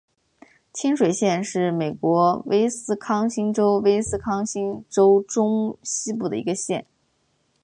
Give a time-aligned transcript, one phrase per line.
[0.73, 6.87] 清水县是美国威斯康辛州威斯康辛州中西部的一个县。